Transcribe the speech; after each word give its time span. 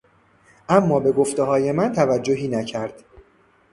اما 0.69 0.99
به 0.99 1.11
گفتههای 1.11 1.71
من 1.71 1.91
توجهی 1.93 2.47
نکرد. 2.47 3.03